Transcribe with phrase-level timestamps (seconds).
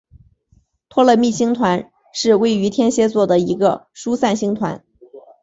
[0.89, 4.83] 托勒密星团是位于天蝎座的一个疏散星团。